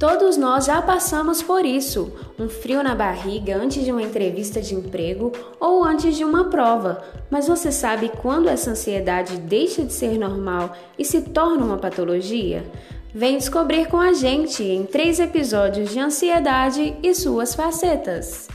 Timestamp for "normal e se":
10.18-11.20